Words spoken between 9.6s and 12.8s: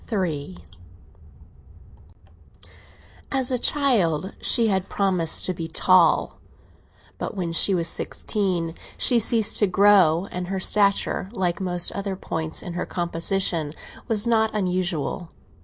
grow, and her stature, like most other points in